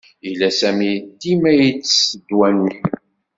[0.25, 2.75] Yella Sami dima itess ddwa-nni.